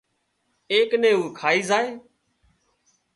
[0.71, 1.89] ايڪ نين اُو کائي زائي